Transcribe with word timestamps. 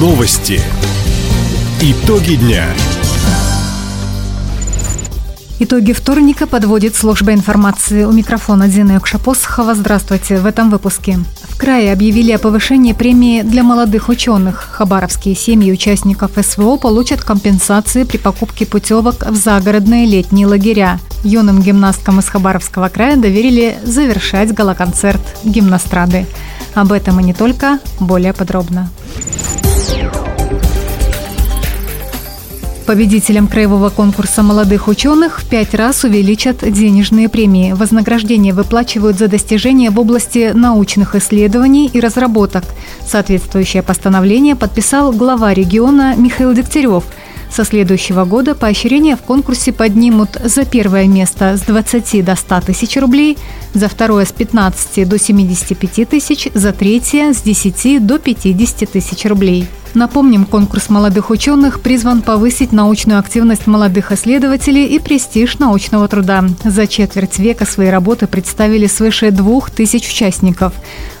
Новости. 0.00 0.62
Итоги 1.82 2.36
дня. 2.36 2.64
Итоги 5.58 5.92
вторника 5.92 6.46
подводит 6.46 6.96
служба 6.96 7.34
информации. 7.34 8.04
У 8.04 8.12
микрофона 8.12 8.66
Дина 8.66 8.92
Юкшапосхова. 8.92 9.74
Здравствуйте. 9.74 10.38
В 10.38 10.46
этом 10.46 10.70
выпуске. 10.70 11.18
В 11.42 11.58
крае 11.58 11.92
объявили 11.92 12.32
о 12.32 12.38
повышении 12.38 12.94
премии 12.94 13.42
для 13.42 13.62
молодых 13.62 14.08
ученых. 14.08 14.70
Хабаровские 14.72 15.34
семьи 15.34 15.70
участников 15.70 16.30
СВО 16.34 16.78
получат 16.78 17.22
компенсации 17.22 18.04
при 18.04 18.16
покупке 18.16 18.64
путевок 18.64 19.26
в 19.26 19.36
загородные 19.36 20.06
летние 20.06 20.46
лагеря. 20.46 20.98
Юным 21.24 21.60
гимнасткам 21.60 22.20
из 22.20 22.28
Хабаровского 22.30 22.88
края 22.88 23.18
доверили 23.18 23.76
завершать 23.84 24.54
галоконцерт 24.54 25.20
гимнастрады. 25.44 26.26
Об 26.72 26.90
этом 26.90 27.20
и 27.20 27.22
не 27.22 27.34
только, 27.34 27.80
более 27.98 28.32
подробно. 28.32 28.88
Победителям 32.90 33.46
краевого 33.46 33.88
конкурса 33.88 34.42
молодых 34.42 34.88
ученых 34.88 35.40
в 35.40 35.48
пять 35.48 35.74
раз 35.74 36.02
увеличат 36.02 36.68
денежные 36.72 37.28
премии. 37.28 37.70
Вознаграждение 37.70 38.52
выплачивают 38.52 39.16
за 39.16 39.28
достижения 39.28 39.90
в 39.90 40.00
области 40.00 40.50
научных 40.52 41.14
исследований 41.14 41.86
и 41.86 42.00
разработок. 42.00 42.64
Соответствующее 43.06 43.84
постановление 43.84 44.56
подписал 44.56 45.12
глава 45.12 45.54
региона 45.54 46.16
Михаил 46.16 46.52
Дегтярев– 46.52 47.04
со 47.50 47.64
следующего 47.64 48.24
года 48.24 48.54
поощрения 48.54 49.16
в 49.16 49.20
конкурсе 49.20 49.72
поднимут 49.72 50.30
за 50.42 50.64
первое 50.64 51.06
место 51.06 51.56
с 51.56 51.62
20 51.62 52.24
до 52.24 52.36
100 52.36 52.60
тысяч 52.62 52.96
рублей, 52.96 53.38
за 53.74 53.88
второе 53.88 54.24
с 54.24 54.32
15 54.32 55.08
до 55.08 55.18
75 55.18 56.08
тысяч, 56.08 56.48
за 56.54 56.72
третье 56.72 57.32
с 57.32 57.42
10 57.42 58.06
до 58.06 58.18
50 58.18 58.90
тысяч 58.90 59.24
рублей. 59.24 59.66
Напомним, 59.92 60.44
конкурс 60.44 60.88
молодых 60.88 61.30
ученых 61.30 61.80
призван 61.80 62.22
повысить 62.22 62.70
научную 62.70 63.18
активность 63.18 63.66
молодых 63.66 64.12
исследователей 64.12 64.86
и 64.86 65.00
престиж 65.00 65.58
научного 65.58 66.06
труда. 66.06 66.44
За 66.64 66.86
четверть 66.86 67.40
века 67.40 67.66
свои 67.66 67.88
работы 67.88 68.28
представили 68.28 68.86
свыше 68.86 69.32
двух 69.32 69.70
тысяч 69.70 70.08
участников. 70.08 70.72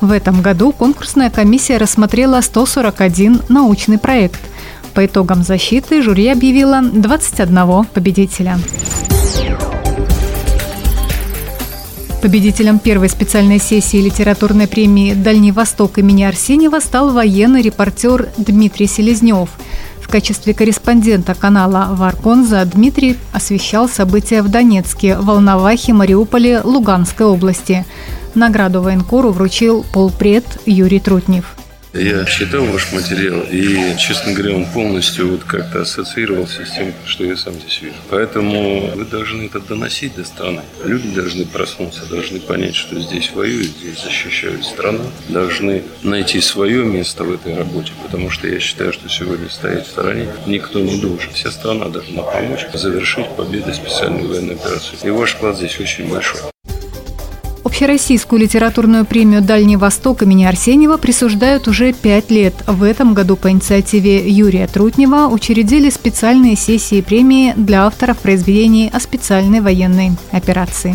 В 0.00 0.10
этом 0.10 0.40
году 0.40 0.72
конкурсная 0.72 1.28
комиссия 1.28 1.76
рассмотрела 1.76 2.40
141 2.40 3.42
научный 3.48 3.98
проект– 3.98 4.40
по 4.94 5.04
итогам 5.04 5.42
защиты 5.42 6.02
жюри 6.02 6.28
объявило 6.28 6.80
21 6.82 7.84
победителя. 7.92 8.58
Победителем 12.22 12.78
первой 12.78 13.10
специальной 13.10 13.58
сессии 13.58 13.98
литературной 13.98 14.66
премии 14.66 15.12
«Дальний 15.12 15.52
Восток» 15.52 15.98
имени 15.98 16.22
Арсеньева 16.22 16.80
стал 16.80 17.12
военный 17.12 17.60
репортер 17.60 18.30
Дмитрий 18.38 18.86
Селезнев. 18.86 19.50
В 20.00 20.08
качестве 20.08 20.54
корреспондента 20.54 21.34
канала 21.34 21.88
«Варконза» 21.92 22.64
Дмитрий 22.64 23.18
освещал 23.32 23.90
события 23.90 24.40
в 24.40 24.48
Донецке, 24.48 25.18
Волновахе, 25.18 25.92
Мариуполе, 25.92 26.62
Луганской 26.62 27.26
области. 27.26 27.84
Награду 28.34 28.80
военкору 28.80 29.30
вручил 29.30 29.84
полпред 29.92 30.44
Юрий 30.64 31.00
Трутнев. 31.00 31.54
Я 31.94 32.24
читал 32.24 32.64
ваш 32.64 32.92
материал, 32.92 33.42
и, 33.48 33.96
честно 33.96 34.32
говоря, 34.32 34.56
он 34.56 34.66
полностью 34.66 35.30
вот 35.30 35.44
как-то 35.44 35.82
ассоциировался 35.82 36.66
с 36.66 36.72
тем, 36.72 36.92
что 37.06 37.22
я 37.22 37.36
сам 37.36 37.54
здесь 37.54 37.82
вижу. 37.82 37.94
Поэтому 38.10 38.90
вы 38.96 39.04
должны 39.04 39.44
это 39.44 39.60
доносить 39.60 40.16
до 40.16 40.24
страны. 40.24 40.62
Люди 40.84 41.08
должны 41.10 41.46
проснуться, 41.46 42.04
должны 42.06 42.40
понять, 42.40 42.74
что 42.74 42.98
здесь 42.98 43.30
воюют, 43.30 43.68
здесь 43.80 44.02
защищают 44.02 44.64
страну, 44.64 45.04
должны 45.28 45.84
найти 46.02 46.40
свое 46.40 46.84
место 46.84 47.22
в 47.22 47.32
этой 47.32 47.54
работе, 47.54 47.92
потому 48.02 48.28
что 48.28 48.48
я 48.48 48.58
считаю, 48.58 48.92
что 48.92 49.08
сегодня 49.08 49.48
стоять 49.48 49.86
в 49.86 49.90
стороне 49.90 50.26
никто 50.46 50.80
не 50.80 51.00
должен. 51.00 51.32
Вся 51.32 51.52
страна 51.52 51.88
должна 51.90 52.22
помочь 52.22 52.66
завершить 52.74 53.28
победу 53.36 53.72
специальной 53.72 54.26
военной 54.26 54.56
операции. 54.56 54.96
И 55.04 55.10
ваш 55.10 55.34
вклад 55.34 55.58
здесь 55.58 55.78
очень 55.78 56.10
большой. 56.10 56.53
Общероссийскую 57.64 58.42
литературную 58.42 59.06
премию 59.06 59.40
«Дальний 59.40 59.78
Восток» 59.78 60.22
имени 60.22 60.44
Арсеньева 60.44 60.98
присуждают 60.98 61.66
уже 61.66 61.94
пять 61.94 62.30
лет. 62.30 62.54
В 62.66 62.82
этом 62.82 63.14
году 63.14 63.36
по 63.36 63.50
инициативе 63.50 64.28
Юрия 64.28 64.66
Трутнева 64.66 65.28
учредили 65.28 65.88
специальные 65.88 66.56
сессии 66.56 67.00
премии 67.00 67.54
для 67.56 67.86
авторов 67.86 68.18
произведений 68.18 68.90
о 68.92 69.00
специальной 69.00 69.62
военной 69.62 70.12
операции. 70.30 70.94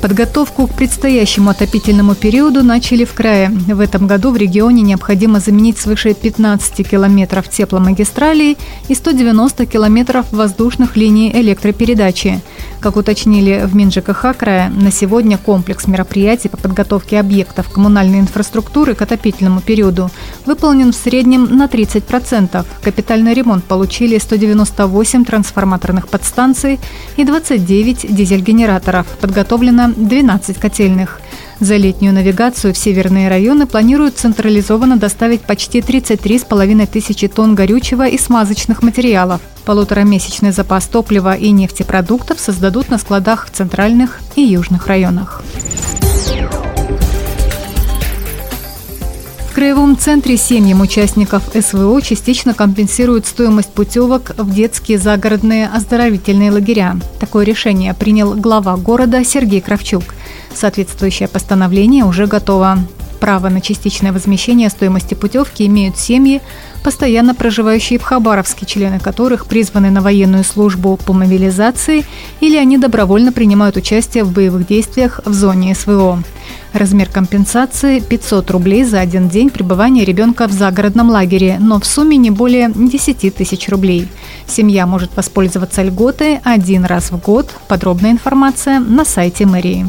Подготовку 0.00 0.66
к 0.66 0.72
предстоящему 0.72 1.50
отопительному 1.50 2.14
периоду 2.14 2.62
начали 2.64 3.04
в 3.04 3.12
крае. 3.12 3.50
В 3.50 3.80
этом 3.80 4.06
году 4.06 4.30
в 4.30 4.36
регионе 4.38 4.80
необходимо 4.80 5.40
заменить 5.40 5.76
свыше 5.76 6.14
15 6.14 6.88
километров 6.88 7.50
тепломагистралей 7.50 8.56
и 8.88 8.94
190 8.94 9.66
километров 9.66 10.24
воздушных 10.32 10.96
линий 10.96 11.30
электропередачи. 11.30 12.40
Как 12.80 12.96
уточнили 12.96 13.66
в 13.66 13.76
МинЖКХ 13.76 14.34
края, 14.38 14.70
на 14.70 14.90
сегодня 14.90 15.36
комплекс 15.36 15.86
мероприятий 15.86 16.48
по 16.48 16.56
подготовке 16.56 17.20
объектов 17.20 17.68
коммунальной 17.68 18.20
инфраструктуры 18.20 18.94
к 18.94 19.02
отопительному 19.02 19.60
периоду 19.60 20.10
выполнен 20.46 20.92
в 20.92 20.96
среднем 20.96 21.44
на 21.44 21.66
30%. 21.66 22.64
Капитальный 22.82 23.34
ремонт 23.34 23.64
получили 23.64 24.16
198 24.16 25.26
трансформаторных 25.26 26.08
подстанций 26.08 26.80
и 27.16 27.24
29 27.24 28.14
дизель-генераторов. 28.14 29.06
Подготовлено 29.20 29.92
12 29.94 30.56
котельных. 30.56 31.20
За 31.60 31.76
летнюю 31.76 32.14
навигацию 32.14 32.72
в 32.72 32.78
северные 32.78 33.28
районы 33.28 33.66
планируют 33.66 34.16
централизованно 34.16 34.96
доставить 34.96 35.42
почти 35.42 35.80
33,5 35.80 36.86
тысячи 36.86 37.28
тонн 37.28 37.54
горючего 37.54 38.08
и 38.08 38.16
смазочных 38.16 38.82
материалов. 38.82 39.42
Полуторамесячный 39.66 40.52
запас 40.52 40.86
топлива 40.86 41.34
и 41.34 41.50
нефтепродуктов 41.50 42.40
создадут 42.40 42.88
на 42.88 42.96
складах 42.96 43.46
в 43.46 43.50
центральных 43.50 44.20
и 44.36 44.40
южных 44.40 44.86
районах. 44.86 45.39
В 49.50 49.52
Краевом 49.52 49.98
центре 49.98 50.36
семьям 50.36 50.80
участников 50.80 51.42
СВО 51.52 52.00
частично 52.00 52.54
компенсируют 52.54 53.26
стоимость 53.26 53.72
путевок 53.72 54.30
в 54.36 54.54
детские 54.54 54.96
загородные 54.96 55.66
оздоровительные 55.66 56.52
лагеря. 56.52 56.96
Такое 57.18 57.44
решение 57.44 57.92
принял 57.92 58.34
глава 58.34 58.76
города 58.76 59.24
Сергей 59.24 59.60
Кравчук. 59.60 60.04
Соответствующее 60.54 61.26
постановление 61.26 62.04
уже 62.04 62.28
готово. 62.28 62.78
Право 63.20 63.50
на 63.50 63.60
частичное 63.60 64.12
возмещение 64.12 64.70
стоимости 64.70 65.12
путевки 65.12 65.66
имеют 65.66 65.98
семьи, 65.98 66.40
постоянно 66.82 67.34
проживающие 67.34 67.98
в 67.98 68.02
Хабаровске, 68.02 68.64
члены 68.64 68.98
которых 68.98 69.44
призваны 69.44 69.90
на 69.90 70.00
военную 70.00 70.42
службу 70.42 70.96
по 70.96 71.12
мобилизации 71.12 72.06
или 72.40 72.56
они 72.56 72.78
добровольно 72.78 73.30
принимают 73.30 73.76
участие 73.76 74.24
в 74.24 74.32
боевых 74.32 74.66
действиях 74.66 75.20
в 75.26 75.34
зоне 75.34 75.74
СВО. 75.74 76.22
Размер 76.72 77.10
компенсации– 77.10 78.00
500 78.08 78.50
рублей 78.52 78.84
за 78.84 79.00
один 79.00 79.28
день 79.28 79.50
пребывания 79.50 80.04
ребенка 80.04 80.46
в 80.46 80.52
загородном 80.52 81.10
лагере, 81.10 81.58
но 81.60 81.78
в 81.78 81.84
сумме 81.84 82.16
не 82.16 82.30
более 82.30 82.72
10 82.74 83.34
тысяч 83.34 83.68
рублей. 83.68 84.08
Семья 84.46 84.86
может 84.86 85.14
воспользоваться 85.14 85.82
льготой 85.82 86.40
один 86.42 86.84
раз 86.84 87.10
в 87.10 87.18
год. 87.18 87.50
Подробная 87.68 88.12
информация 88.12 88.80
на 88.80 89.04
сайте 89.04 89.46
мэрии. 89.46 89.86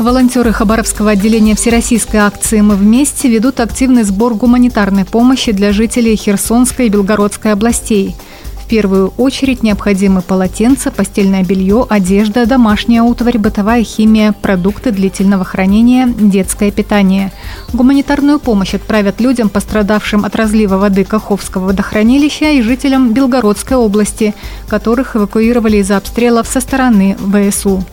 Волонтеры 0.00 0.50
Хабаровского 0.50 1.10
отделения 1.10 1.54
Всероссийской 1.54 2.20
акции 2.20 2.62
«Мы 2.62 2.74
вместе» 2.74 3.28
ведут 3.28 3.60
активный 3.60 4.02
сбор 4.02 4.32
гуманитарной 4.32 5.04
помощи 5.04 5.52
для 5.52 5.74
жителей 5.74 6.16
Херсонской 6.16 6.86
и 6.86 6.88
Белгородской 6.88 7.52
областей. 7.52 8.16
В 8.64 8.66
первую 8.66 9.08
очередь 9.18 9.62
необходимы 9.62 10.22
полотенца, 10.22 10.90
постельное 10.90 11.44
белье, 11.44 11.84
одежда, 11.86 12.46
домашняя 12.46 13.02
утварь, 13.02 13.36
бытовая 13.36 13.84
химия, 13.84 14.32
продукты 14.32 14.90
длительного 14.90 15.44
хранения, 15.44 16.06
детское 16.06 16.70
питание. 16.70 17.30
Гуманитарную 17.74 18.40
помощь 18.40 18.72
отправят 18.72 19.20
людям, 19.20 19.50
пострадавшим 19.50 20.24
от 20.24 20.34
разлива 20.34 20.78
воды 20.78 21.04
Каховского 21.04 21.66
водохранилища 21.66 22.52
и 22.52 22.62
жителям 22.62 23.12
Белгородской 23.12 23.76
области, 23.76 24.34
которых 24.66 25.14
эвакуировали 25.14 25.76
из-за 25.76 25.98
обстрелов 25.98 26.48
со 26.48 26.60
стороны 26.60 27.18
ВСУ. 27.18 27.84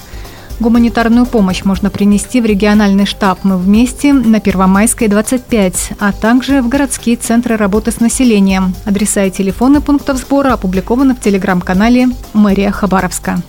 Гуманитарную 0.59 1.27
помощь 1.27 1.63
можно 1.63 1.91
принести 1.91 2.41
в 2.41 2.45
региональный 2.45 3.05
штаб 3.05 3.39
«Мы 3.43 3.57
вместе» 3.57 4.11
на 4.11 4.39
Первомайской, 4.39 5.07
25, 5.07 5.91
а 5.99 6.11
также 6.11 6.63
в 6.63 6.67
городские 6.67 7.15
центры 7.15 7.57
работы 7.57 7.91
с 7.91 7.99
населением. 7.99 8.73
Адреса 8.85 9.25
и 9.25 9.31
телефоны 9.31 9.81
пунктов 9.81 10.17
сбора 10.17 10.53
опубликованы 10.53 11.13
в 11.13 11.19
телеграм-канале 11.19 12.09
«Мэрия 12.33 12.71
Хабаровска». 12.71 13.39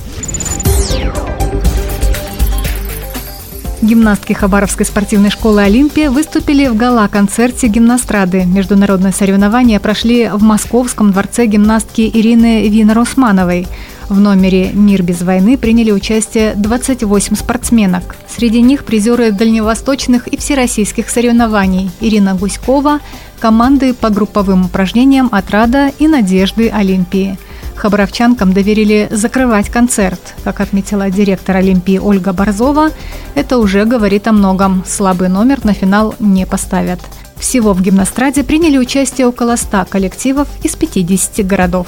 Гимнастки 3.80 4.32
Хабаровской 4.32 4.84
спортивной 4.84 5.30
школы 5.30 5.62
«Олимпия» 5.62 6.10
выступили 6.10 6.66
в 6.66 6.76
гала-концерте 6.76 7.68
гимнастрады. 7.68 8.44
Международные 8.44 9.12
соревнования 9.12 9.80
прошли 9.80 10.28
в 10.28 10.42
Московском 10.42 11.12
дворце 11.12 11.46
гимнастки 11.46 12.10
Ирины 12.12 12.68
Винер-Усмановой. 12.68 13.66
В 14.08 14.18
номере 14.18 14.70
«Мир 14.72 15.02
без 15.02 15.20
войны» 15.20 15.58
приняли 15.58 15.90
участие 15.90 16.54
28 16.56 17.36
спортсменок. 17.36 18.16
Среди 18.26 18.62
них 18.62 18.84
призеры 18.84 19.32
дальневосточных 19.32 20.28
и 20.28 20.38
всероссийских 20.38 21.10
соревнований 21.10 21.90
Ирина 22.00 22.34
Гуськова, 22.34 23.00
команды 23.38 23.92
по 23.92 24.08
групповым 24.08 24.64
упражнениям 24.64 25.28
«Отрада» 25.30 25.92
и 25.98 26.08
«Надежды 26.08 26.70
Олимпии». 26.70 27.38
Хабаровчанкам 27.76 28.54
доверили 28.54 29.08
закрывать 29.10 29.68
концерт. 29.68 30.34
Как 30.42 30.60
отметила 30.60 31.10
директор 31.10 31.56
Олимпии 31.56 31.98
Ольга 31.98 32.32
Борзова, 32.32 32.90
это 33.34 33.58
уже 33.58 33.84
говорит 33.84 34.26
о 34.26 34.32
многом. 34.32 34.84
Слабый 34.86 35.28
номер 35.28 35.64
на 35.64 35.74
финал 35.74 36.14
не 36.18 36.46
поставят. 36.46 37.00
Всего 37.36 37.74
в 37.74 37.82
гимнастраде 37.82 38.42
приняли 38.42 38.78
участие 38.78 39.28
около 39.28 39.56
100 39.56 39.86
коллективов 39.90 40.48
из 40.64 40.74
50 40.74 41.46
городов. 41.46 41.86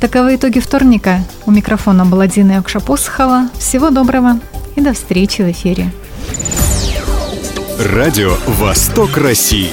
Таковы 0.00 0.36
итоги 0.36 0.60
вторника. 0.60 1.24
У 1.46 1.50
микрофона 1.50 2.04
была 2.04 2.26
Дина 2.26 2.52
Якшапосхова. 2.52 3.48
Всего 3.58 3.88
доброго 3.90 4.38
и 4.76 4.82
до 4.82 4.92
встречи 4.92 5.42
в 5.42 5.50
эфире. 5.50 5.90
Радио 7.78 8.36
«Восток 8.46 9.16
России». 9.16 9.70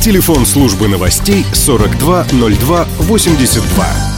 Телефон 0.00 0.46
службы 0.46 0.86
новостей 0.86 1.44
420282. 1.52 4.13